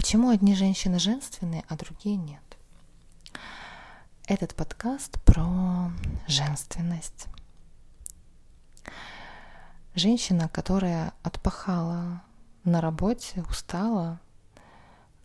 Почему 0.00 0.30
одни 0.30 0.54
женщины 0.54 0.98
женственные, 0.98 1.62
а 1.68 1.76
другие 1.76 2.16
нет? 2.16 2.40
Этот 4.26 4.54
подкаст 4.54 5.20
про 5.24 5.92
женственность. 6.26 7.26
Женщина, 9.94 10.48
которая 10.48 11.12
отпахала 11.22 12.22
на 12.64 12.80
работе, 12.80 13.44
устала, 13.50 14.18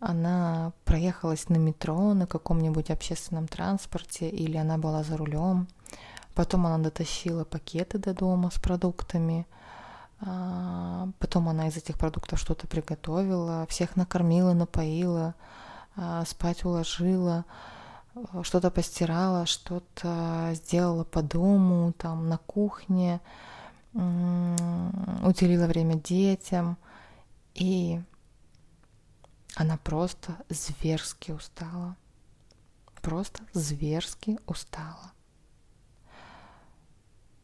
она 0.02 0.74
проехалась 0.84 1.48
на 1.48 1.56
метро, 1.56 2.14
на 2.14 2.28
каком-нибудь 2.28 2.90
общественном 2.90 3.48
транспорте, 3.48 4.30
или 4.30 4.58
она 4.58 4.78
была 4.78 5.04
за 5.04 5.16
рулем, 5.16 5.70
потом 6.34 6.68
она 6.68 6.80
дотащила 6.80 7.46
пакеты 7.46 7.98
до 7.98 8.14
дома 8.14 8.52
с 8.52 8.60
продуктами, 8.60 9.48
потом 10.20 11.50
она 11.50 11.68
из 11.68 11.78
этих 11.78 11.98
продуктов 11.98 12.40
что-то 12.40 12.68
приготовила, 12.68 13.66
всех 13.68 13.96
накормила, 13.96 14.54
напоила, 14.54 15.36
а, 15.96 16.26
спать 16.26 16.64
уложила, 16.64 17.46
что-то 18.44 18.72
постирала, 18.72 19.46
что-то 19.46 20.52
сделала 20.54 21.04
по 21.04 21.22
дому, 21.22 21.94
там 21.94 22.30
на 22.30 22.38
кухне, 22.38 23.20
уделила 23.94 25.68
время 25.68 25.96
детям, 25.96 26.78
и 27.54 28.02
она 29.56 29.78
просто 29.78 30.36
зверски 30.50 31.32
устала. 31.32 31.96
Просто 33.02 33.44
зверски 33.54 34.40
устала. 34.48 35.12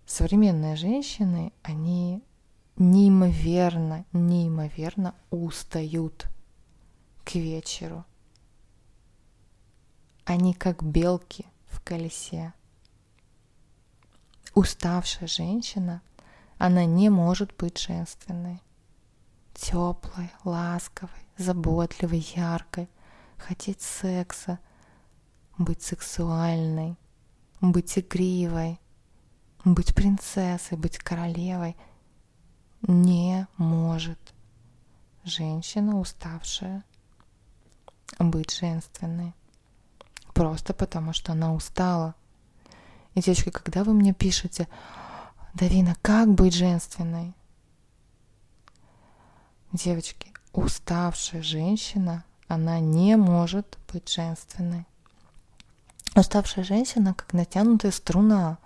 Современные 0.06 0.76
женщины, 0.76 1.54
они 1.64 2.22
неимоверно, 2.78 4.06
неимоверно 4.14 5.16
устают 5.30 6.28
к 7.24 7.36
вечеру. 7.36 8.06
Они 10.26 10.54
как 10.54 10.84
белки 10.84 11.46
в 11.68 11.82
колесе. 11.82 12.54
Уставшая 14.54 15.28
женщина, 15.28 16.02
она 16.58 16.86
не 16.86 17.10
может 17.10 17.56
быть 17.56 17.78
женственной. 17.80 18.62
Теплой, 19.54 20.32
ласковой, 20.44 21.26
заботливой, 21.38 22.26
яркой, 22.36 22.90
хотеть 23.38 23.82
секса, 23.82 24.60
быть 25.58 25.82
сексуальной, 25.82 26.98
быть 27.60 27.98
игривой, 27.98 28.80
быть 29.64 29.94
принцессой, 29.94 30.78
быть 30.78 30.98
королевой 30.98 31.76
не 32.84 33.48
может 33.58 34.20
женщина, 35.24 36.00
уставшая, 36.00 36.84
быть 38.20 38.52
женственной. 38.52 39.34
Просто 40.34 40.74
потому, 40.74 41.14
что 41.14 41.34
она 41.34 41.54
устала. 41.54 42.16
И, 43.14 43.22
девочки, 43.22 43.50
когда 43.50 43.84
вы 43.84 43.94
мне 43.94 44.14
пишете, 44.14 44.68
Давина, 45.54 45.96
как 46.02 46.30
быть 46.34 46.54
женственной? 46.54 47.34
Девочки, 49.74 50.32
уставшая 50.54 51.44
женщина, 51.44 52.24
она 52.48 52.80
не 52.80 53.16
может 53.18 53.78
быть 53.92 54.10
женственной. 54.10 54.86
Уставшая 56.16 56.66
женщина, 56.66 57.14
как 57.14 57.34
натянутая 57.34 57.92
струна, 57.92 58.58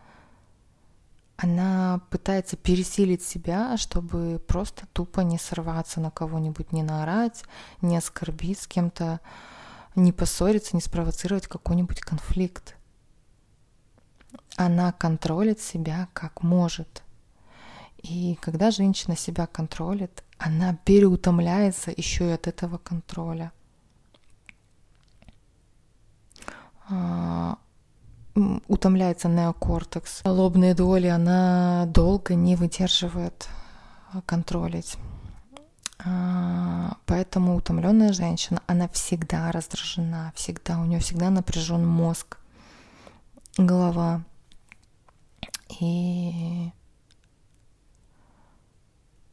она 1.37 2.01
пытается 2.09 2.55
пересилить 2.55 3.21
себя, 3.23 3.75
чтобы 3.77 4.39
просто 4.47 4.87
тупо 4.93 5.19
не 5.21 5.37
сорваться 5.37 5.99
на 5.99 6.09
кого-нибудь, 6.09 6.71
не 6.71 6.81
наорать, 6.81 7.43
не 7.81 7.97
оскорбить 7.97 8.59
с 8.59 8.67
кем-то, 8.67 9.19
не 9.95 10.13
поссориться, 10.13 10.75
не 10.75 10.81
спровоцировать 10.81 11.47
какой-нибудь 11.47 11.99
конфликт. 11.99 12.77
Она 14.55 14.93
контролит 14.93 15.59
себя 15.59 16.07
как 16.13 16.41
может. 16.41 17.03
И 17.97 18.37
когда 18.41 18.71
женщина 18.71 19.17
себя 19.17 19.47
контролит, 19.47 20.23
она 20.37 20.75
переутомляется 20.85 21.91
еще 21.95 22.29
и 22.29 22.33
от 22.33 22.47
этого 22.47 22.77
контроля. 22.77 23.51
А, 28.35 28.59
утомляется 28.67 29.27
неокортекс. 29.27 30.21
Лобные 30.25 30.73
доли, 30.73 31.07
она 31.07 31.85
долго 31.87 32.35
не 32.35 32.55
выдерживает 32.55 33.47
контролить. 34.25 34.97
А, 35.99 36.97
поэтому 37.05 37.55
утомленная 37.55 38.13
женщина, 38.13 38.61
она 38.67 38.87
всегда 38.89 39.51
раздражена, 39.51 40.33
всегда, 40.35 40.79
у 40.79 40.85
нее 40.85 40.99
всегда 40.99 41.29
напряжен 41.29 41.85
мозг, 41.85 42.37
голова. 43.57 44.23
И 45.79 46.71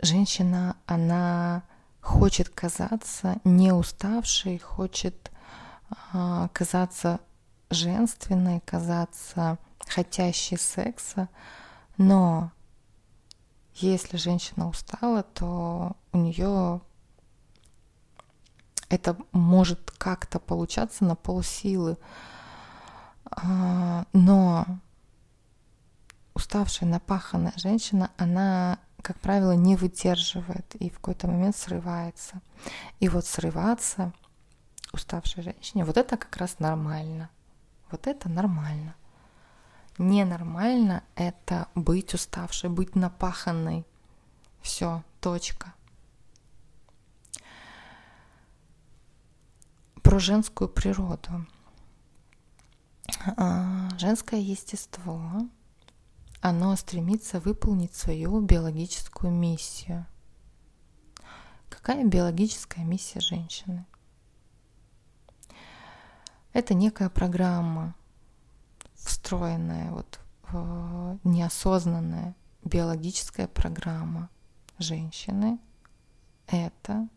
женщина, 0.00 0.76
она 0.86 1.62
хочет 2.00 2.48
казаться 2.48 3.36
не 3.44 3.72
уставшей, 3.72 4.58
хочет 4.58 5.30
а, 6.12 6.48
казаться 6.48 7.20
женственной, 7.72 8.60
казаться 8.60 9.58
хотящей 9.86 10.58
секса, 10.58 11.28
но 11.96 12.52
если 13.74 14.16
женщина 14.16 14.68
устала, 14.68 15.22
то 15.22 15.96
у 16.12 16.18
нее 16.18 16.80
это 18.88 19.16
может 19.32 19.90
как-то 19.92 20.38
получаться 20.38 21.04
на 21.04 21.16
полсилы. 21.16 21.96
А, 23.30 24.04
но 24.12 24.66
уставшая, 26.34 26.88
напаханная 26.88 27.54
женщина, 27.56 28.10
она, 28.18 28.78
как 29.00 29.18
правило, 29.20 29.52
не 29.52 29.76
выдерживает 29.76 30.74
и 30.74 30.90
в 30.90 30.96
какой-то 30.96 31.26
момент 31.26 31.56
срывается. 31.56 32.42
И 33.00 33.08
вот 33.08 33.24
срываться 33.24 34.12
уставшей 34.92 35.42
женщине, 35.42 35.86
вот 35.86 35.96
это 35.96 36.18
как 36.18 36.36
раз 36.36 36.58
нормально. 36.58 37.30
Вот 37.92 38.06
это 38.06 38.30
нормально. 38.30 38.96
Ненормально 39.98 41.04
это 41.14 41.68
быть 41.74 42.14
уставшей, 42.14 42.70
быть 42.70 42.96
напаханной. 42.96 43.84
Все, 44.62 45.04
точка. 45.20 45.74
Про 50.02 50.18
женскую 50.18 50.70
природу. 50.70 51.46
А, 53.36 53.90
женское 53.98 54.40
естество, 54.40 55.42
оно 56.40 56.74
стремится 56.76 57.40
выполнить 57.40 57.94
свою 57.94 58.40
биологическую 58.40 59.30
миссию. 59.30 60.06
Какая 61.68 62.04
биологическая 62.04 62.84
миссия 62.84 63.20
женщины? 63.20 63.84
Это 66.52 66.74
некая 66.74 67.08
программа, 67.08 67.94
встроенная, 68.94 69.90
вот, 69.90 70.20
неосознанная 71.24 72.34
биологическая 72.64 73.48
программа 73.48 74.28
женщины— 74.78 75.58
это 76.46 77.08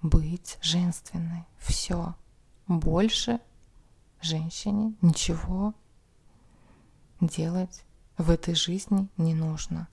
быть 0.00 0.58
женственной. 0.62 1.44
Все. 1.58 2.14
Больше 2.68 3.40
женщине 4.20 4.94
ничего 5.02 5.74
делать 7.20 7.84
в 8.16 8.30
этой 8.30 8.54
жизни 8.54 9.08
не 9.16 9.34
нужно. 9.34 9.88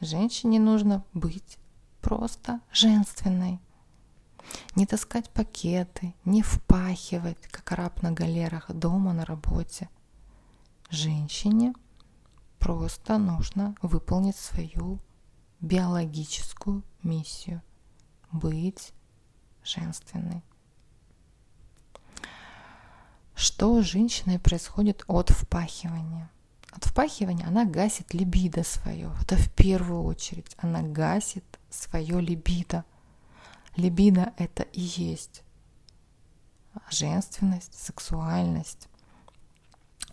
Женщине 0.00 0.58
нужно 0.58 1.04
быть 1.14 1.58
просто 2.00 2.60
женственной. 2.72 3.60
Не 4.74 4.86
таскать 4.86 5.30
пакеты, 5.30 6.14
не 6.24 6.42
впахивать, 6.42 7.38
как 7.50 7.72
раб 7.72 8.02
на 8.02 8.12
галерах, 8.12 8.70
дома, 8.70 9.12
на 9.12 9.24
работе. 9.24 9.88
Женщине 10.90 11.74
просто 12.58 13.18
нужно 13.18 13.74
выполнить 13.82 14.36
свою 14.36 14.98
биологическую 15.60 16.82
миссию– 17.02 17.62
быть 18.32 18.92
женственной. 19.62 20.42
Что 23.34 23.82
с 23.82 23.86
женщиной 23.86 24.38
происходит 24.38 25.04
от 25.06 25.30
впахивания? 25.30 26.30
От 26.70 26.84
впахивания 26.84 27.46
она 27.46 27.64
гасит 27.64 28.14
либидо 28.14 28.62
свое. 28.62 29.12
Это 29.20 29.36
в 29.36 29.52
первую 29.52 30.02
очередь. 30.04 30.54
Она 30.58 30.82
гасит 30.82 31.44
свое 31.70 32.20
либидо. 32.20 32.84
Либидо– 33.76 34.32
это 34.36 34.64
и 34.64 34.80
есть 34.80 35.42
женственность, 36.90 37.74
сексуальность. 37.74 38.88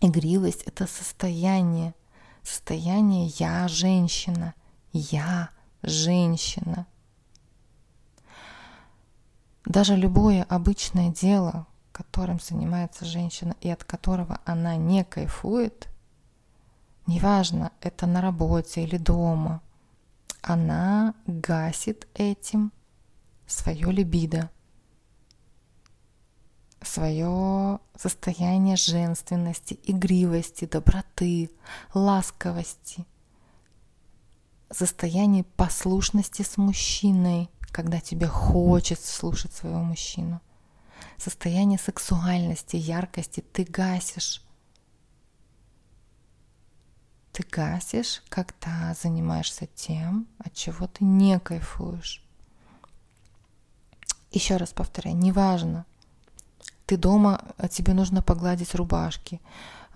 Игривость– 0.00 0.62
это 0.66 0.86
состояние, 0.86 1.94
состояние 2.42 3.26
«я 3.38 3.68
женщина», 3.68 4.54
«я 4.92 5.50
женщина». 5.82 6.86
даже 9.66 9.94
любое 9.94 10.42
обычное 10.44 11.10
дело, 11.10 11.66
которым 11.92 12.40
занимается 12.40 13.04
женщина 13.04 13.54
и 13.60 13.68
от 13.68 13.84
которого 13.84 14.40
она 14.44 14.76
не 14.76 15.04
кайфует, 15.04 15.88
неважно, 17.06 17.70
это 17.80 18.06
на 18.06 18.20
работе 18.20 18.82
или 18.82 18.96
дома, 18.96 19.60
она 20.42 21.14
гасит 21.26 22.08
этим 22.14 22.72
свое 23.50 23.90
либидо, 23.90 24.50
свое 26.82 27.80
состояние 27.96 28.76
женственности, 28.76 29.78
игривости, 29.82 30.64
доброты, 30.64 31.50
ласковости, 31.92 33.06
состояние 34.70 35.44
послушности 35.44 36.42
с 36.42 36.56
мужчиной, 36.56 37.50
когда 37.72 38.00
тебе 38.00 38.26
хочется 38.26 39.12
слушать 39.12 39.52
своего 39.52 39.80
мужчину, 39.80 40.40
состояние 41.18 41.78
сексуальности, 41.78 42.76
яркости 42.76 43.40
ты 43.40 43.64
гасишь. 43.64 44.42
Ты 47.32 47.44
гасишь, 47.48 48.22
когда 48.28 48.94
занимаешься 49.00 49.66
тем, 49.66 50.26
от 50.38 50.52
чего 50.52 50.88
ты 50.88 51.04
не 51.04 51.38
кайфуешь. 51.38 52.24
Еще 54.30 54.56
раз 54.56 54.70
повторяю, 54.70 55.16
неважно, 55.16 55.86
ты 56.86 56.96
дома, 56.96 57.44
а 57.56 57.68
тебе 57.68 57.94
нужно 57.94 58.22
погладить 58.22 58.74
рубашки, 58.74 59.40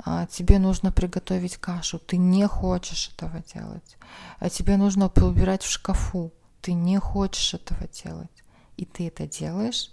а 0.04 0.26
тебе 0.26 0.58
нужно 0.58 0.90
приготовить 0.92 1.56
кашу, 1.56 1.98
ты 1.98 2.16
не 2.16 2.46
хочешь 2.46 3.10
этого 3.14 3.42
делать, 3.52 3.96
а 4.38 4.50
тебе 4.50 4.76
нужно 4.76 5.08
поубирать 5.08 5.62
в 5.62 5.70
шкафу, 5.70 6.32
ты 6.60 6.72
не 6.72 6.98
хочешь 6.98 7.54
этого 7.54 7.86
делать, 7.88 8.42
и 8.76 8.84
ты 8.84 9.06
это 9.08 9.26
делаешь, 9.26 9.92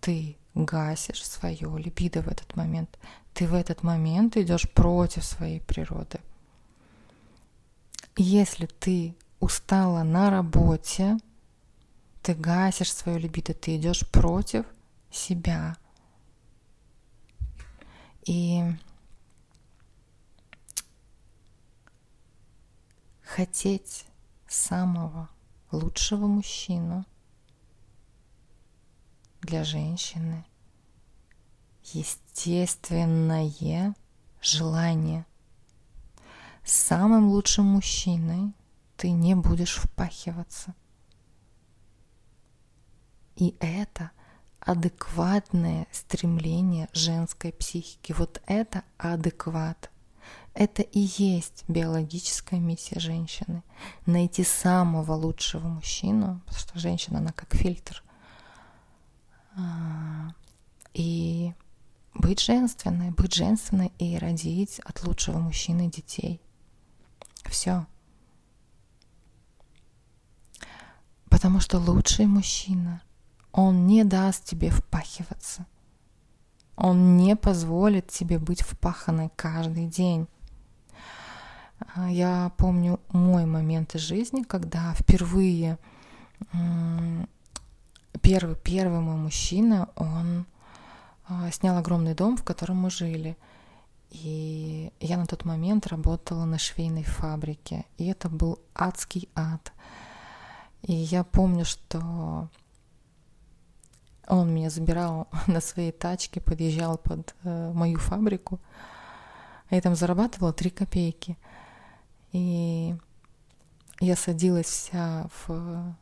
ты 0.00 0.36
гасишь 0.54 1.24
свое 1.24 1.78
либидо 1.78 2.22
в 2.22 2.28
этот 2.28 2.56
момент. 2.56 2.98
Ты 3.34 3.46
в 3.46 3.54
этот 3.54 3.82
момент 3.82 4.36
идешь 4.36 4.68
против 4.70 5.24
своей 5.24 5.60
природы. 5.60 6.18
Если 8.16 8.66
ты 8.66 9.14
устала 9.38 10.02
на 10.02 10.30
работе, 10.30 11.18
ты 12.22 12.34
гасишь 12.34 12.92
свое 12.92 13.18
либидо, 13.18 13.54
ты 13.54 13.76
идешь 13.76 14.08
против 14.10 14.66
себя. 15.10 15.76
И 18.26 18.62
хотеть 23.22 24.04
самого 24.48 25.28
лучшего 25.70 26.26
мужчину 26.26 27.06
для 29.40 29.64
женщины 29.64 30.44
естественное 31.94 33.94
желание. 34.42 35.24
Самым 36.64 37.28
лучшим 37.28 37.66
мужчиной 37.66 38.52
ты 38.96 39.10
не 39.10 39.34
будешь 39.34 39.76
впахиваться. 39.76 40.74
И 43.40 43.56
это 43.58 44.10
адекватное 44.60 45.86
стремление 45.90 46.90
женской 46.92 47.52
психики. 47.52 48.12
Вот 48.12 48.42
это 48.46 48.84
адекват. 48.98 49.90
Это 50.52 50.82
и 50.82 51.00
есть 51.16 51.64
биологическая 51.66 52.60
миссия 52.60 53.00
женщины. 53.00 53.62
Найти 54.04 54.44
самого 54.44 55.12
лучшего 55.14 55.66
мужчину, 55.68 56.42
потому 56.44 56.60
что 56.60 56.78
женщина, 56.78 57.18
она 57.18 57.32
как 57.32 57.54
фильтр. 57.54 58.04
А, 59.56 60.34
и 60.92 61.54
быть 62.12 62.40
женственной, 62.40 63.10
быть 63.10 63.34
женственной 63.34 63.90
и 63.98 64.18
родить 64.18 64.80
от 64.80 65.02
лучшего 65.04 65.38
мужчины 65.38 65.90
детей. 65.90 66.42
Все. 67.46 67.86
Потому 71.30 71.60
что 71.60 71.78
лучший 71.78 72.26
мужчина, 72.26 73.00
он 73.52 73.86
не 73.86 74.04
даст 74.04 74.44
тебе 74.44 74.70
впахиваться. 74.70 75.66
Он 76.76 77.16
не 77.16 77.36
позволит 77.36 78.08
тебе 78.08 78.38
быть 78.38 78.62
впаханной 78.62 79.30
каждый 79.36 79.86
день. 79.86 80.26
А, 81.94 82.10
я 82.10 82.52
помню 82.56 83.00
мой 83.10 83.44
момент 83.44 83.94
из 83.94 84.00
жизни, 84.00 84.42
когда 84.42 84.94
впервые 84.94 85.78
первый, 88.22 88.56
первый 88.56 89.00
мой 89.00 89.16
мужчина, 89.16 89.88
он 89.96 90.46
а, 91.28 91.50
снял 91.50 91.76
огромный 91.76 92.14
дом, 92.14 92.36
в 92.36 92.44
котором 92.44 92.78
мы 92.78 92.90
жили. 92.90 93.36
И 94.10 94.92
я 95.00 95.16
на 95.16 95.26
тот 95.26 95.44
момент 95.44 95.86
работала 95.86 96.44
на 96.44 96.58
швейной 96.58 97.04
фабрике. 97.04 97.84
И 97.98 98.06
это 98.06 98.28
был 98.28 98.58
адский 98.74 99.28
ад. 99.34 99.72
И 100.82 100.92
я 100.92 101.24
помню, 101.24 101.64
что 101.64 102.48
он 104.26 104.54
меня 104.54 104.70
забирал 104.70 105.28
на 105.46 105.60
своей 105.60 105.92
тачке, 105.92 106.40
подъезжал 106.40 106.98
под 106.98 107.34
э, 107.44 107.72
мою 107.72 107.98
фабрику. 107.98 108.60
Я 109.70 109.80
там 109.80 109.94
зарабатывала 109.94 110.52
3 110.52 110.70
копейки. 110.70 111.36
И 112.32 112.94
я 114.00 114.16
садилась 114.16 114.66
вся 114.66 115.28
в... 115.46 115.94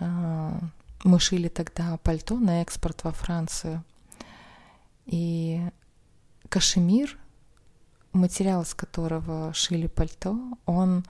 Э, 0.00 0.58
мы 1.04 1.20
шили 1.20 1.48
тогда 1.48 1.98
пальто 1.98 2.36
на 2.36 2.62
экспорт 2.62 3.04
во 3.04 3.12
Францию. 3.12 3.84
И 5.04 5.62
кашемир, 6.48 7.16
материал, 8.12 8.62
из 8.62 8.74
которого 8.74 9.52
шили 9.52 9.86
пальто, 9.86 10.36
он 10.64 11.04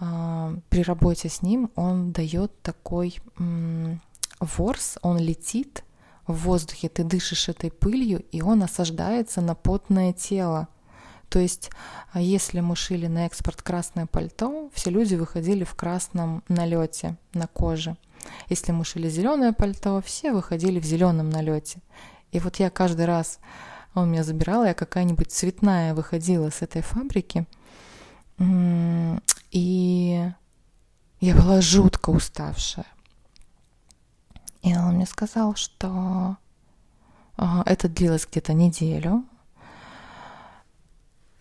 э, 0.00 0.56
при 0.70 0.82
работе 0.82 1.28
с 1.28 1.42
ним, 1.42 1.70
он 1.76 2.12
дает 2.12 2.60
такой 2.62 3.20
ворс, 4.42 4.98
он 5.02 5.18
летит 5.18 5.84
в 6.26 6.34
воздухе, 6.34 6.88
ты 6.88 7.04
дышишь 7.04 7.48
этой 7.48 7.70
пылью, 7.70 8.24
и 8.32 8.42
он 8.42 8.62
осаждается 8.62 9.40
на 9.40 9.54
потное 9.54 10.12
тело. 10.12 10.68
То 11.28 11.38
есть, 11.38 11.70
а 12.12 12.20
если 12.20 12.60
мы 12.60 12.76
шили 12.76 13.06
на 13.06 13.24
экспорт 13.26 13.62
красное 13.62 14.06
пальто, 14.06 14.70
все 14.74 14.90
люди 14.90 15.14
выходили 15.14 15.64
в 15.64 15.74
красном 15.74 16.42
налете 16.48 17.16
на 17.32 17.46
коже. 17.46 17.96
Если 18.48 18.72
мы 18.72 18.84
шили 18.84 19.08
зеленое 19.08 19.52
пальто, 19.52 20.02
все 20.02 20.32
выходили 20.32 20.78
в 20.78 20.84
зеленом 20.84 21.30
налете. 21.30 21.80
И 22.32 22.38
вот 22.38 22.56
я 22.56 22.68
каждый 22.70 23.06
раз, 23.06 23.38
он 23.94 24.10
меня 24.10 24.24
забирал, 24.24 24.64
я 24.64 24.74
какая-нибудь 24.74 25.32
цветная 25.32 25.94
выходила 25.94 26.50
с 26.50 26.62
этой 26.62 26.82
фабрики, 26.82 27.46
и 29.50 30.30
я 31.20 31.34
была 31.34 31.60
жутко 31.60 32.10
уставшая. 32.10 32.86
И 34.62 34.76
он 34.76 34.94
мне 34.94 35.06
сказал, 35.06 35.54
что 35.56 36.36
это 37.36 37.88
длилось 37.88 38.26
где-то 38.30 38.52
неделю, 38.52 39.24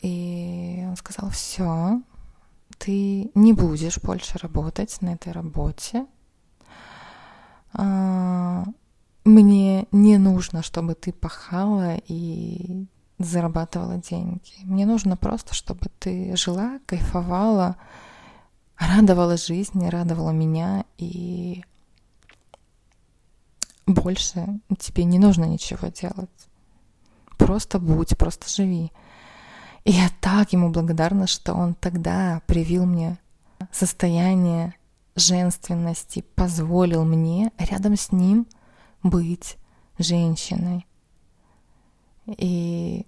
и 0.02 0.84
он 0.88 0.96
сказал, 0.96 1.30
все, 1.30 2.02
ты 2.80 3.30
не 3.36 3.54
будешь 3.54 4.00
больше 4.00 4.40
работать 4.40 5.00
на 5.02 5.10
этой 5.14 5.32
работе. 5.32 6.08
А, 7.74 8.66
мне 9.24 9.86
не 9.92 10.18
нужно, 10.18 10.64
чтобы 10.64 10.96
ты 10.96 11.14
пахала 11.14 11.98
и 12.08 12.88
зарабатывала 13.20 13.98
деньги. 13.98 14.64
Мне 14.64 14.88
нужно 14.88 15.16
просто, 15.16 15.54
чтобы 15.54 15.88
ты 16.00 16.36
жила, 16.36 16.80
кайфовала, 16.88 17.76
радовала 18.78 19.38
жизни, 19.38 19.88
радовала 19.88 20.32
меня, 20.32 20.86
и 20.98 21.64
больше 23.86 24.60
тебе 24.80 25.04
не 25.04 25.20
нужно 25.20 25.46
ничего 25.46 25.88
делать. 25.88 26.30
Просто 27.38 27.80
будь, 27.80 28.18
просто 28.18 28.50
живи. 28.50 28.92
И 29.84 29.92
я 29.92 30.10
так 30.20 30.54
ему 30.54 30.70
благодарна, 30.70 31.28
что 31.28 31.54
он 31.54 31.74
тогда 31.74 32.42
привил 32.46 32.86
мне 32.86 33.18
состояние 33.72 34.76
женственности, 35.16 36.24
позволил 36.36 37.04
мне 37.04 37.52
рядом 37.58 37.96
с 37.96 38.12
ним 38.12 38.48
быть 39.04 39.58
женщиной. 39.98 40.86
И 42.28 43.06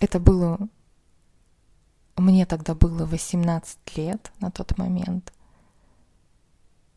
это 0.00 0.18
было... 0.18 0.58
Мне 2.16 2.44
тогда 2.44 2.74
было 2.74 3.06
18 3.06 3.78
лет 3.96 4.32
на 4.40 4.50
тот 4.50 4.76
момент. 4.76 5.32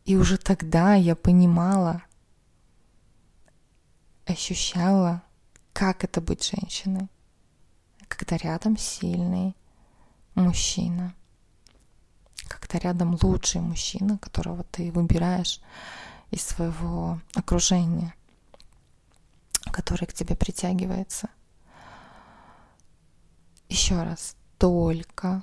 И 0.04 0.16
уже 0.16 0.36
тогда 0.36 0.94
я 0.94 1.16
понимала, 1.16 2.02
ощущала, 4.26 5.22
как 5.72 6.04
это 6.04 6.20
быть 6.20 6.44
женщиной 6.44 7.08
когда 8.16 8.36
рядом 8.36 8.76
сильный 8.76 9.56
мужчина, 10.34 11.14
когда 12.48 12.78
рядом 12.78 13.18
лучший 13.20 13.60
мужчина, 13.60 14.18
которого 14.18 14.64
ты 14.64 14.92
выбираешь 14.92 15.60
из 16.30 16.42
своего 16.42 17.20
окружения, 17.34 18.14
который 19.72 20.06
к 20.06 20.12
тебе 20.12 20.36
притягивается. 20.36 21.28
Еще 23.68 24.00
раз, 24.02 24.36
только 24.58 25.42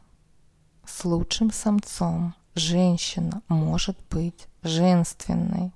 с 0.85 1.03
лучшим 1.05 1.51
самцом 1.51 2.35
женщина 2.55 3.41
может 3.47 3.97
быть 4.09 4.47
женственной. 4.61 5.73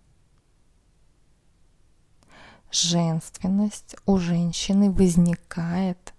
Женственность 2.72 3.96
у 4.06 4.18
женщины 4.18 4.92
возникает 4.92 6.14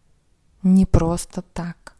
не 0.62 0.86
просто 0.86 1.42
так. 1.42 1.96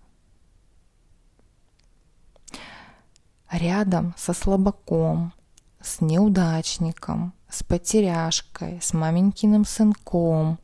Рядом 3.50 4.14
со 4.16 4.32
слабаком, 4.32 5.32
с 5.80 6.00
неудачником, 6.00 7.32
с 7.48 7.62
потеряшкой, 7.62 8.80
с 8.80 8.92
маменькиным 8.92 9.64
сынком 9.64 10.58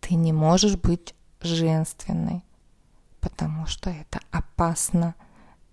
ты 0.00 0.14
не 0.14 0.32
можешь 0.32 0.76
быть 0.76 1.14
женственной, 1.40 2.44
потому 3.20 3.66
что 3.66 3.90
это 3.90 4.20
опасно– 4.30 5.14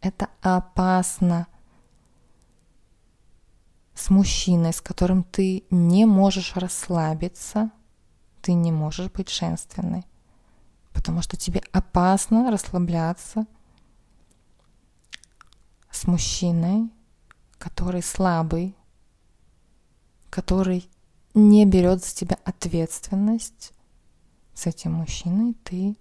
это 0.06 0.30
опасно. 0.42 1.48
С 3.96 4.10
мужчиной, 4.10 4.74
с 4.74 4.82
которым 4.82 5.24
ты 5.24 5.64
не 5.72 6.06
можешь 6.06 6.56
расслабиться, 6.56 7.72
ты 8.42 8.54
не 8.54 8.72
можешь 8.72 9.10
быть 9.10 9.30
женственной, 9.30 10.06
потому 10.94 11.22
что 11.22 11.38
тебе 11.38 11.64
опасно 11.72 12.52
расслабляться 12.52 13.48
с 15.90 16.06
мужчиной, 16.06 16.92
который 17.58 18.04
слабый, 18.04 18.76
который 20.30 20.90
не 21.34 21.66
берет 21.66 22.04
за 22.04 22.14
тебя 22.14 22.38
ответственность, 22.44 23.74
с 24.54 24.68
этим 24.68 24.94
мужчиной 24.94 25.54
ты 25.64 25.98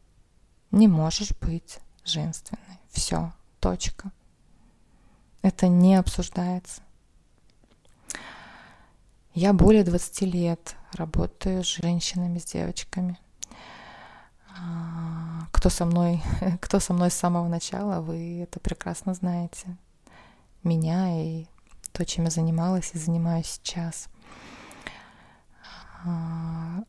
не 0.70 0.88
можешь 0.88 1.30
быть 1.40 1.78
женственной. 2.04 2.80
Все, 2.90 3.32
Точка. 3.60 4.12
Это 5.40 5.68
не 5.68 5.94
обсуждается. 5.94 6.82
Я 9.34 9.52
более 9.52 9.82
20 9.82 10.20
лет 10.32 10.76
работаю 10.92 11.64
с 11.64 11.66
женщинами, 11.66 12.38
с 12.38 12.44
девочками. 12.44 13.18
А, 14.56 15.48
кто 15.50 15.70
со 15.70 15.84
мной, 15.84 16.22
кто 16.60 16.78
со 16.78 16.92
мной 16.92 17.10
с 17.10 17.14
самого 17.14 17.48
начала, 17.48 18.00
вы 18.00 18.42
это 18.42 18.60
прекрасно 18.60 19.12
знаете. 19.12 19.76
Меня 20.62 21.20
и 21.20 21.46
то, 21.90 22.04
чем 22.04 22.26
я 22.26 22.30
занималась 22.30 22.92
и 22.94 22.98
занимаюсь 22.98 23.46
сейчас. 23.46 24.06
А, 26.04 26.84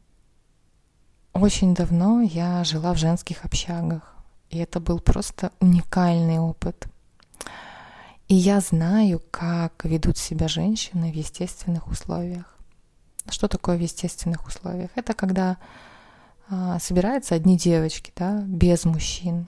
очень 1.34 1.74
давно 1.74 2.22
я 2.22 2.64
жила 2.64 2.94
в 2.94 2.98
женских 2.98 3.44
общагах. 3.44 4.14
И 4.52 4.60
это 4.60 4.80
был 4.80 5.00
просто 5.00 5.52
уникальный 5.60 6.38
опыт. 6.38 6.88
И 8.28 8.34
я 8.34 8.60
знаю, 8.60 9.22
как 9.30 9.86
ведут 9.86 10.18
себя 10.18 10.48
женщины 10.48 11.12
в 11.12 11.16
естественных 11.16 11.88
условиях. 11.88 12.46
Что 13.30 13.48
такое 13.48 13.78
в 13.78 13.82
естественных 13.82 14.48
условиях? 14.48 14.90
Это 14.96 15.14
когда 15.14 15.58
а, 16.50 16.80
собираются 16.80 17.36
одни 17.36 17.56
девочки, 17.58 18.12
да, 18.16 18.42
без 18.42 18.86
мужчин. 18.86 19.48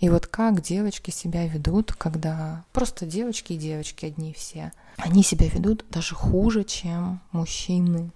И 0.00 0.08
вот 0.08 0.26
как 0.26 0.60
девочки 0.60 1.12
себя 1.12 1.46
ведут, 1.46 1.92
когда 1.92 2.64
просто 2.72 3.06
девочки 3.06 3.52
и 3.52 3.58
девочки 3.58 4.06
одни 4.06 4.32
все, 4.32 4.72
они 4.96 5.22
себя 5.22 5.48
ведут 5.48 5.84
даже 5.88 6.16
хуже, 6.16 6.64
чем 6.64 7.20
мужчины. 7.30 8.10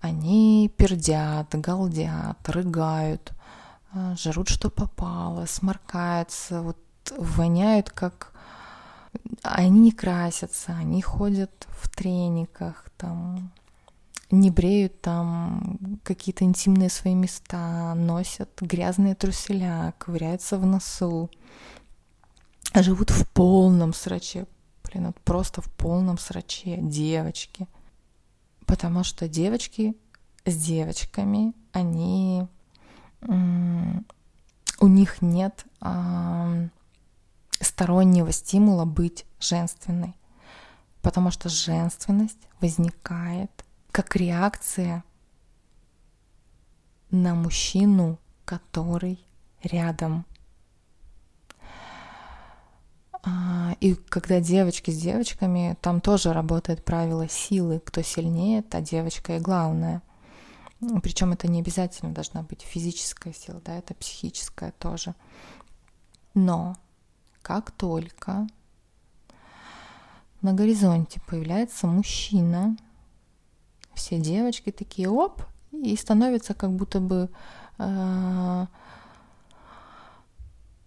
Они 0.00 0.70
пердят, 0.76 1.54
галдят, 1.54 2.46
рыгают, 2.46 3.32
а, 3.92 4.14
жрут, 4.16 4.50
что 4.50 4.68
попало, 4.68 5.46
сморкаются, 5.46 6.60
вот 6.60 6.76
воняют 7.16 7.90
как... 7.90 8.32
Они 9.42 9.80
не 9.80 9.92
красятся, 9.92 10.72
они 10.72 11.00
ходят 11.00 11.66
в 11.70 11.88
трениках, 11.88 12.90
там, 12.96 13.52
не 14.30 14.50
бреют 14.50 15.00
там 15.00 16.00
какие-то 16.02 16.44
интимные 16.44 16.90
свои 16.90 17.14
места, 17.14 17.94
носят 17.94 18.50
грязные 18.60 19.14
труселя, 19.14 19.94
ковыряются 19.98 20.58
в 20.58 20.66
носу, 20.66 21.30
живут 22.74 23.10
в 23.10 23.28
полном 23.30 23.94
сраче. 23.94 24.46
Блин, 24.84 25.06
вот 25.06 25.20
просто 25.20 25.62
в 25.62 25.72
полном 25.72 26.18
сраче 26.18 26.78
девочки. 26.78 27.66
Потому 28.66 29.04
что 29.04 29.28
девочки 29.28 29.96
с 30.44 30.54
девочками, 30.56 31.54
они 31.72 32.46
у 34.80 34.86
них 34.86 35.22
нет 35.22 35.64
э, 35.80 36.68
стороннего 37.60 38.32
стимула 38.32 38.84
быть 38.84 39.26
женственной, 39.40 40.14
потому 41.02 41.30
что 41.30 41.48
женственность 41.48 42.38
возникает 42.60 43.64
как 43.90 44.16
реакция 44.16 45.04
на 47.10 47.34
мужчину, 47.34 48.18
который 48.44 49.24
рядом. 49.62 50.24
А, 53.22 53.76
и 53.80 53.94
когда 53.94 54.40
девочки 54.40 54.90
с 54.90 55.00
девочками, 55.00 55.76
там 55.80 56.00
тоже 56.00 56.32
работает 56.32 56.84
правило 56.84 57.28
силы. 57.28 57.80
Кто 57.84 58.02
сильнее, 58.02 58.62
та 58.62 58.80
девочка 58.80 59.36
и 59.36 59.40
главная. 59.40 60.02
Причем 61.02 61.32
это 61.32 61.48
не 61.48 61.60
обязательно 61.60 62.12
должна 62.12 62.42
быть 62.42 62.62
физическая 62.62 63.32
сила, 63.32 63.60
да, 63.64 63.76
это 63.76 63.94
психическая 63.94 64.72
тоже. 64.78 65.14
Но 66.34 66.76
как 67.48 67.70
только 67.70 68.46
на 70.42 70.52
горизонте 70.52 71.18
появляется 71.26 71.86
мужчина, 71.86 72.76
все 73.94 74.18
девочки 74.18 74.70
такие 74.70 75.08
оп, 75.08 75.40
и 75.72 75.96
становятся 75.96 76.52
как 76.52 76.72
будто 76.72 77.00
бы 77.00 77.30
э, 77.78 78.66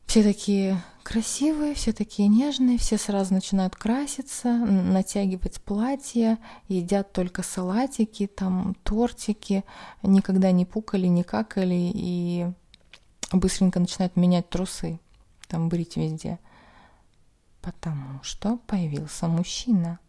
все 0.05 0.21
такие 0.21 0.83
красивые, 1.01 1.73
все 1.73 1.93
такие 1.93 2.27
нежные, 2.27 2.77
все 2.77 2.99
сразу 2.99 3.33
начинают 3.33 3.75
краситься, 3.75 4.53
натягивать 4.53 5.63
платья, 5.63 6.37
едят 6.67 7.11
только 7.11 7.41
салатики, 7.41 8.27
там 8.27 8.75
тортики, 8.83 9.63
никогда 10.03 10.51
не 10.51 10.65
пукали, 10.65 11.07
не 11.07 11.23
какали 11.23 11.91
и 11.91 12.45
быстренько 13.31 13.79
начинают 13.79 14.15
менять 14.15 14.47
трусы, 14.47 14.99
там 15.47 15.67
брить 15.67 15.97
везде. 15.97 16.37
Потому 17.61 18.21
что 18.23 18.57
появился 18.57 19.27
мужчина. 19.27 19.99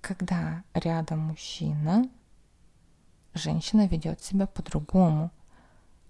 Когда 0.00 0.64
рядом 0.74 1.20
мужчина, 1.20 2.08
женщина 3.34 3.86
ведет 3.86 4.22
себя 4.22 4.46
по-другому– 4.46 5.30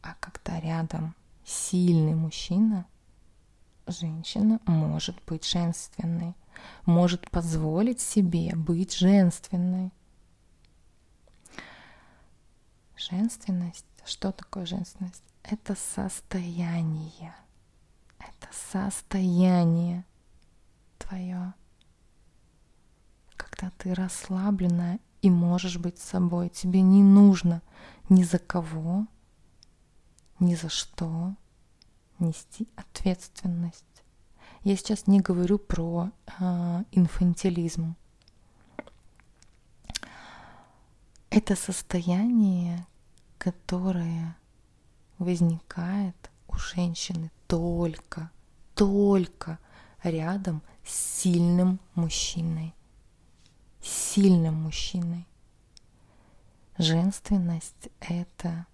а 0.02 0.14
когда 0.18 0.58
рядом 0.60 1.14
сильный 1.44 2.14
мужчина, 2.14 2.86
женщина 3.86 4.60
может 4.66 5.16
быть 5.24 5.44
женственной, 5.48 6.34
может 6.84 7.30
позволить 7.30 8.00
себе 8.00 8.54
быть 8.54 8.94
женственной. 8.94 9.92
Женственность, 12.96 13.86
что 14.04 14.32
такое 14.32 14.66
женственность? 14.66 15.24
Это 15.44 15.76
состояние. 15.76 17.34
Это 18.42 18.90
состояние 18.90 20.04
твое, 20.98 21.54
когда 23.36 23.70
ты 23.78 23.94
расслаблена 23.94 24.98
и 25.20 25.30
можешь 25.30 25.78
быть 25.78 25.98
собой. 25.98 26.48
Тебе 26.48 26.80
не 26.80 27.02
нужно 27.02 27.62
ни 28.08 28.24
за 28.24 28.38
кого 28.38 29.06
ни 30.42 30.56
за 30.56 30.68
что 30.68 31.34
нести 32.18 32.68
ответственность. 32.74 33.84
Я 34.64 34.76
сейчас 34.76 35.06
не 35.06 35.20
говорю 35.20 35.58
про 35.58 36.10
э, 36.26 36.84
инфантилизм. 36.90 37.96
Это 41.30 41.56
состояние, 41.56 42.86
которое 43.38 44.36
возникает 45.18 46.31
у 46.52 46.58
женщины 46.58 47.30
только, 47.46 48.30
только 48.74 49.58
рядом 50.02 50.62
с 50.84 51.20
сильным 51.20 51.80
мужчиной. 51.94 52.74
Сильным 53.80 54.54
мужчиной. 54.54 55.26
Женственность— 56.78 57.88
это 58.00 58.66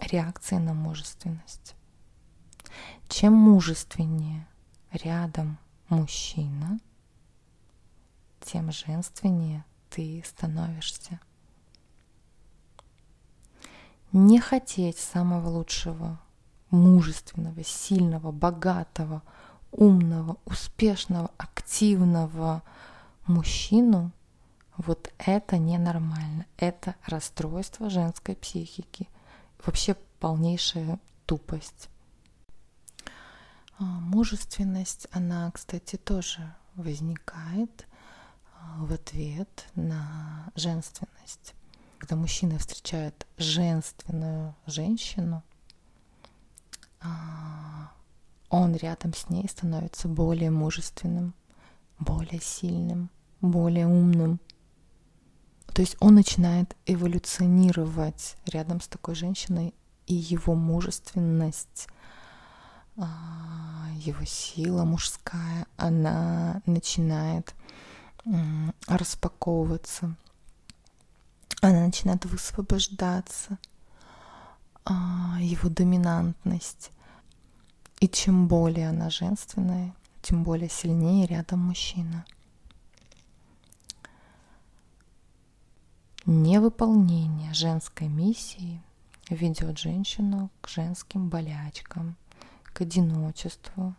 реакции 0.00 0.56
на 0.56 0.74
мужественность. 0.74 1.74
Чем 3.08 3.34
мужественнее 3.34 4.46
рядом 4.90 5.58
мужчина, 5.88 6.80
тем 8.40 8.72
женственнее 8.72 9.64
ты 9.90 10.22
становишься. 10.26 11.20
Не 14.12 14.40
хотеть 14.40 14.98
самого 14.98 15.48
лучшего, 15.48 16.20
мужественного, 16.72 17.62
сильного, 17.62 18.32
богатого, 18.32 19.22
умного, 19.70 20.38
успешного, 20.44 21.30
активного 21.36 22.62
мужчину, 23.26 24.10
вот 24.76 25.12
это 25.18 25.58
ненормально. 25.58 26.46
Это 26.56 26.96
расстройство 27.06 27.90
женской 27.90 28.34
психики. 28.34 29.08
Вообще 29.64 29.96
полнейшая 30.18 30.98
тупость. 31.26 31.88
А, 33.78 33.84
мужественность, 33.84 35.06
она, 35.12 35.50
кстати, 35.52 35.96
тоже 35.96 36.54
возникает 36.74 37.86
а, 38.54 38.84
в 38.84 38.92
ответ 38.92 39.66
на 39.74 40.50
женственность. 40.56 41.54
Когда 41.98 42.16
мужчина 42.16 42.58
встречает 42.58 43.26
женственную 43.36 44.56
женщину, 44.66 45.42
он 48.48 48.76
рядом 48.76 49.14
с 49.14 49.28
ней 49.30 49.48
становится 49.48 50.08
более 50.08 50.50
мужественным, 50.50 51.34
более 51.98 52.40
сильным, 52.40 53.10
более 53.40 53.86
умным. 53.86 54.40
То 55.74 55.80
есть 55.80 55.96
он 56.00 56.16
начинает 56.16 56.76
эволюционировать 56.84 58.36
рядом 58.46 58.80
с 58.80 58.88
такой 58.88 59.14
женщиной, 59.14 59.74
и 60.06 60.14
его 60.14 60.54
мужественность, 60.54 61.88
а, 62.96 63.88
его 63.96 64.24
сила 64.24 64.84
мужская, 64.84 65.66
она 65.78 66.60
начинает 66.66 67.54
распаковываться, 68.86 70.14
она 71.62 71.86
начинает 71.86 72.24
высвобождаться, 72.26 73.58
а, 73.58 73.71
его 74.86 75.68
доминантность. 75.68 76.90
И 78.00 78.08
чем 78.08 78.48
более 78.48 78.88
она 78.88 79.10
женственная, 79.10 79.94
тем 80.22 80.42
более 80.42 80.68
сильнее 80.68 81.26
рядом 81.26 81.60
мужчина. 81.60 82.24
Невыполнение 86.24 87.52
женской 87.52 88.08
миссии 88.08 88.80
ведет 89.28 89.78
женщину 89.78 90.50
к 90.60 90.68
женским 90.68 91.28
болячкам, 91.28 92.16
к 92.62 92.80
одиночеству, 92.80 93.94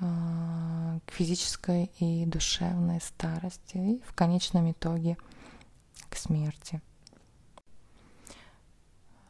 а, 0.00 0.98
к 1.06 1.10
физической 1.10 1.90
и 1.98 2.24
душевной 2.26 3.00
старости 3.00 3.76
и 3.76 4.02
в 4.06 4.14
конечном 4.14 4.70
итоге 4.70 5.16
к 6.08 6.16
смерти. 6.16 6.80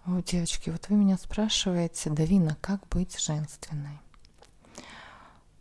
О, 0.08 0.22
девочки, 0.22 0.70
вот 0.70 0.88
вы 0.88 0.96
меня 0.96 1.18
спрашиваете, 1.18 2.08
Давина, 2.08 2.56
как 2.62 2.88
быть 2.88 3.20
женственной? 3.20 4.00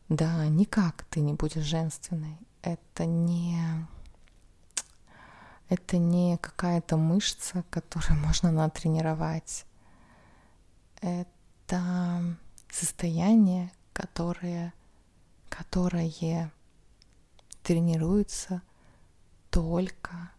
Да, 0.07 0.47
никак 0.47 1.03
ты 1.09 1.19
не 1.19 1.33
будешь 1.33 1.65
женственной. 1.65 2.37
Это 2.61 3.05
не 3.05 3.59
это 5.67 5.97
не 5.97 6.37
какая-то 6.37 6.95
мышца, 6.95 7.65
которую 7.69 8.17
можно 8.25 8.49
натренировать. 8.49 9.65
Это 11.01 12.23
состояние, 12.71 13.69
которое, 13.91 14.73
которое 15.49 16.53
тренируется 17.63 18.61
только 19.49 20.31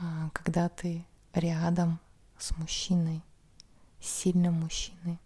а, 0.00 0.30
когда 0.32 0.68
ты 0.68 1.06
рядом 1.32 2.00
с 2.38 2.56
мужчиной, 2.56 3.22
с 4.00 4.06
сильным 4.06 4.54
мужчиной. 4.54 5.18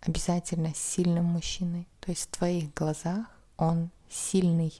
Обязательно 0.00 0.74
с 0.74 0.78
сильным 0.78 1.24
мужчиной. 1.24 1.88
То 2.00 2.10
есть 2.10 2.28
в 2.28 2.36
твоих 2.36 2.72
глазах 2.74 3.26
он 3.56 3.90
сильный 4.08 4.72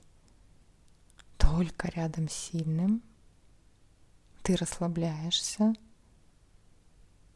только 1.38 1.88
рядом 1.88 2.28
с 2.28 2.32
сильным 2.32 3.02
ты 4.44 4.56
расслабляешься, 4.56 5.72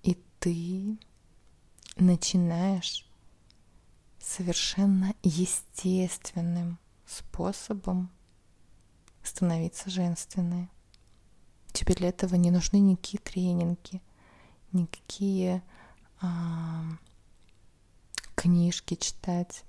и 0.03 0.15
ты 0.39 0.99
начинаешь 1.97 3.09
совершенно 4.21 5.15
естественным 5.23 6.79
способом 7.07 8.11
становиться 9.23 9.89
женственной. 9.89 10.69
Тебе 11.79 11.95
для 11.95 12.09
этого 12.09 12.35
не 12.35 12.51
нужны 12.51 12.79
никакие 12.81 13.21
тренинги, 13.21 14.03
никакие 14.73 15.63
а, 16.21 16.83
книжки 18.35 18.97
читать. 18.97 19.63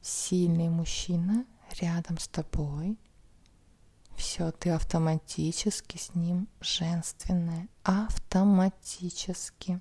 Сильный 0.00 0.70
мужчина 0.70 1.44
рядом 1.78 2.16
с 2.16 2.26
тобой, 2.26 2.98
все, 4.16 4.50
ты 4.50 4.70
автоматически 4.70 5.98
с 5.98 6.14
ним 6.14 6.48
женственная, 6.62 7.68
автоматически. 7.82 9.78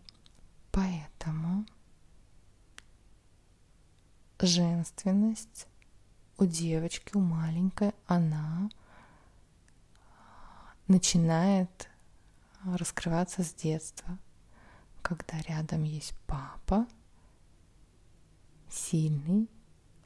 Поэтому 0.74 1.66
женственность 4.40 5.68
у 6.38 6.44
девочки, 6.46 7.16
у 7.16 7.22
маленькой, 7.22 7.94
она 8.08 8.70
начинает 10.94 11.90
раскрываться 12.64 13.44
с 13.44 13.52
детства, 13.52 14.20
когда 15.02 15.42
рядом 15.42 15.82
есть 15.82 16.14
папа, 16.28 16.86
сильный, 18.70 19.50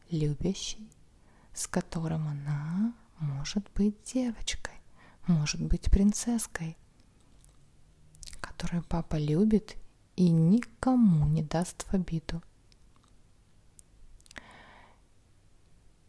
любящий, 0.09 0.89
с 1.53 1.67
которым 1.67 2.29
она 2.29 2.93
может 3.19 3.69
быть 3.75 4.01
девочкой, 4.13 4.75
может 5.27 5.61
быть 5.61 5.91
принцесской, 5.91 6.77
которую 8.39 8.81
папа 8.83 9.17
любит 9.17 9.75
и 10.15 10.29
никому 10.29 11.27
не 11.27 11.43
даст 11.43 11.83
в 11.83 11.93
обиду. 11.93 12.41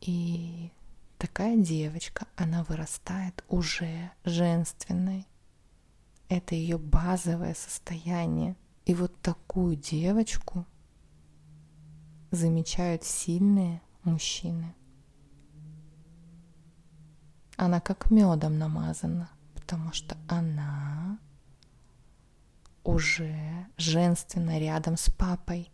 И 0.01 0.71
такая 1.19 1.57
девочка, 1.57 2.27
она 2.37 2.65
вырастает 2.65 3.45
уже 3.49 4.11
женственной. 4.25 5.27
Это 6.29 6.55
ее 6.55 6.79
базовое 6.79 7.55
состояние. 7.55 8.57
И 8.87 8.95
вот 8.95 9.21
такую 9.21 9.77
девочку 9.77 10.65
замечают 12.31 13.05
сильные 13.05 13.83
мужчины 14.05 14.75
она 17.59 17.81
как 17.81 18.11
медом 18.11 18.57
намазана, 18.57 19.29
потому 19.55 19.93
что 19.93 20.17
она 20.29 21.19
уже 22.85 23.67
женственно 23.77 24.59
рядом 24.59 24.97
с 24.97 25.11
папой. 25.11 25.71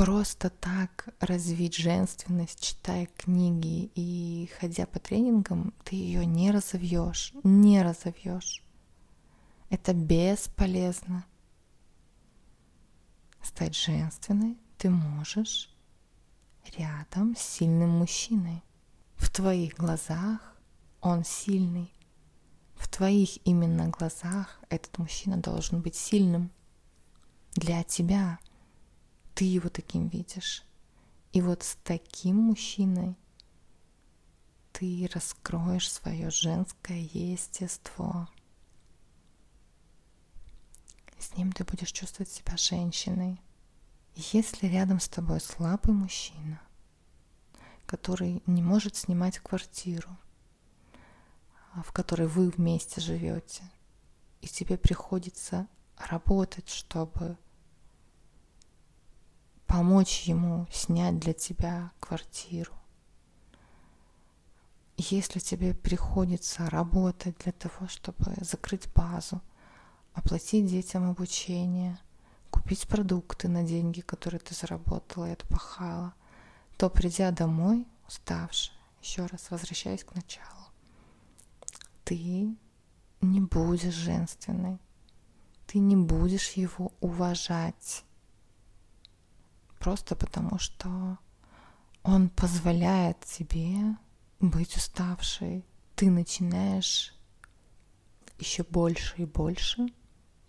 Просто 0.00 0.48
так 0.48 1.10
развить 1.20 1.74
женственность, 1.76 2.58
читая 2.60 3.06
книги 3.18 3.90
и 3.94 4.48
ходя 4.58 4.86
по 4.86 4.98
тренингам, 4.98 5.74
ты 5.84 5.94
ее 5.94 6.24
не 6.24 6.50
разовьешь, 6.50 7.34
не 7.44 7.82
разовьешь. 7.82 8.62
Это 9.68 9.92
бесполезно. 9.92 11.26
Стать 13.42 13.76
женственной 13.76 14.56
ты 14.78 14.88
можешь 14.88 15.68
рядом 16.78 17.36
с 17.36 17.40
сильным 17.40 17.90
мужчиной. 17.90 18.64
В 19.16 19.28
твоих 19.28 19.74
глазах 19.74 20.56
он 21.02 21.24
сильный. 21.26 21.92
В 22.74 22.88
твоих 22.88 23.46
именно 23.46 23.88
глазах 23.88 24.60
этот 24.70 24.96
мужчина 24.96 25.36
должен 25.36 25.82
быть 25.82 25.94
сильным. 25.94 26.50
Для 27.54 27.82
тебя 27.82 28.38
ты 29.34 29.44
его 29.44 29.68
таким 29.68 30.08
видишь. 30.08 30.64
И 31.32 31.40
вот 31.40 31.62
с 31.62 31.76
таким 31.84 32.36
мужчиной 32.36 33.16
ты 34.72 35.08
раскроешь 35.12 35.90
свое 35.90 36.30
женское 36.30 37.08
естество. 37.12 38.28
С 41.18 41.36
ним 41.36 41.52
ты 41.52 41.64
будешь 41.64 41.92
чувствовать 41.92 42.30
себя 42.30 42.56
женщиной. 42.56 43.40
Если 44.14 44.66
рядом 44.66 45.00
с 45.00 45.08
тобой 45.08 45.40
слабый 45.40 45.94
мужчина, 45.94 46.60
который 47.86 48.42
не 48.46 48.62
может 48.62 48.96
снимать 48.96 49.38
квартиру, 49.38 50.16
в 51.84 51.92
которой 51.92 52.26
вы 52.26 52.50
вместе 52.50 53.00
живете, 53.00 53.62
и 54.40 54.48
тебе 54.48 54.76
приходится 54.76 55.68
работать, 55.96 56.68
чтобы 56.68 57.36
помочь 59.70 60.22
ему 60.22 60.66
снять 60.72 61.20
для 61.20 61.32
тебя 61.32 61.92
квартиру. 62.00 62.72
Если 64.96 65.38
тебе 65.38 65.74
приходится 65.74 66.68
работать 66.68 67.38
для 67.38 67.52
того, 67.52 67.86
чтобы 67.86 68.34
закрыть 68.40 68.92
базу, 68.92 69.40
оплатить 70.12 70.66
детям 70.66 71.08
обучение, 71.08 71.96
купить 72.50 72.88
продукты 72.88 73.46
на 73.46 73.62
деньги, 73.62 74.00
которые 74.00 74.40
ты 74.40 74.54
заработала 74.56 75.26
и 75.26 75.32
отпахала, 75.34 76.14
то 76.76 76.90
придя 76.90 77.30
домой, 77.30 77.86
уставшая, 78.08 78.76
еще 79.00 79.24
раз 79.26 79.52
возвращаясь 79.52 80.02
к 80.02 80.16
началу, 80.16 80.66
ты 82.02 82.56
не 83.20 83.40
будешь 83.40 83.94
женственной, 83.94 84.80
ты 85.68 85.78
не 85.78 85.94
будешь 85.94 86.50
его 86.54 86.90
уважать, 87.00 88.04
просто 89.80 90.14
потому 90.14 90.58
что 90.58 91.18
он 92.02 92.28
позволяет 92.28 93.18
тебе 93.20 93.96
быть 94.38 94.76
уставшей. 94.76 95.64
Ты 95.96 96.10
начинаешь 96.10 97.14
еще 98.38 98.62
больше 98.62 99.16
и 99.16 99.24
больше 99.24 99.88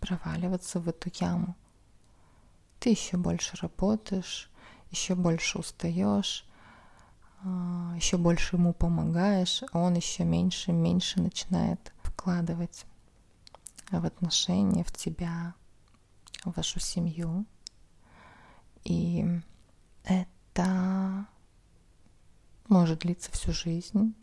проваливаться 0.00 0.80
в 0.80 0.88
эту 0.88 1.10
яму. 1.14 1.56
Ты 2.78 2.90
еще 2.90 3.16
больше 3.16 3.56
работаешь, 3.56 4.50
еще 4.90 5.14
больше 5.14 5.58
устаешь, 5.58 6.46
а, 7.42 7.94
еще 7.96 8.18
больше 8.18 8.56
ему 8.56 8.74
помогаешь, 8.74 9.62
а 9.72 9.78
он 9.78 9.94
еще 9.94 10.24
меньше 10.24 10.72
и 10.72 10.74
меньше 10.74 11.20
начинает 11.20 11.92
вкладывать 12.02 12.84
в 13.90 14.04
отношения, 14.04 14.84
в 14.84 14.92
тебя, 14.92 15.54
в 16.44 16.54
вашу 16.56 16.80
семью. 16.80 17.46
И 18.84 19.24
это 20.04 21.26
может 22.68 23.00
длиться 23.00 23.30
всю 23.32 23.52
жизнь. 23.52 24.14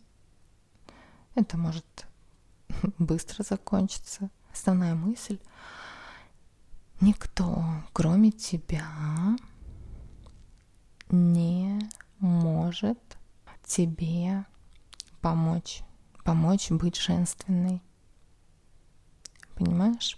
Это 1.36 1.58
может 1.58 2.08
быстро 3.00 3.44
закончиться. 3.44 4.30
Основная 4.52 4.96
мысль— 4.96 5.40
никто, 7.02 7.64
кроме 7.94 8.32
тебя, 8.32 8.86
не 11.10 11.80
может 12.20 13.00
тебе 13.64 14.46
помочь, 15.22 15.84
помочь 16.24 16.72
быть 16.72 16.98
женственной. 16.98 17.82
Понимаешь? 19.56 20.18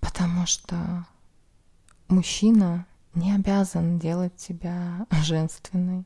Потому 0.00 0.46
что 0.46 1.06
мужчина 2.08 2.86
не 3.14 3.32
обязан 3.32 3.98
делать 3.98 4.36
тебя 4.36 5.06
женственной. 5.10 6.04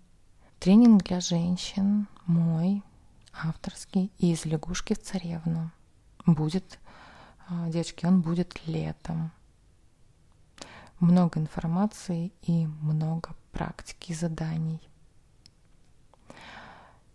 Тренинг 0.59 1.05
для 1.05 1.21
женщин 1.21 2.09
мой, 2.27 2.83
авторский, 3.33 4.11
из 4.19 4.45
лягушки 4.45 4.95
в 4.95 5.03
царевну. 5.03 5.71
Будет, 6.27 6.79
а, 7.49 7.69
девочки, 7.69 8.07
он 8.07 8.21
будет 8.21 8.67
летом. 8.67 9.31
Много 11.01 11.39
информации 11.39 12.33
и 12.43 12.67
много 12.67 13.37
практики 13.53 14.13
заданий. 14.13 14.81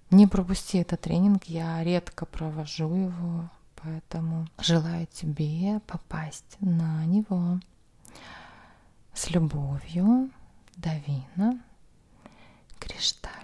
Не 0.09 0.27
пропусти 0.27 0.77
этот 0.77 1.01
тренинг, 1.01 1.45
я 1.45 1.83
редко 1.83 2.25
провожу 2.25 2.93
его, 2.93 3.49
поэтому 3.75 4.47
желаю 4.59 5.07
тебе 5.07 5.79
попасть 5.87 6.57
на 6.59 7.05
него 7.05 7.59
с 9.13 9.29
любовью 9.29 10.31
Давина 10.75 11.61
Кришталь. 12.79 13.42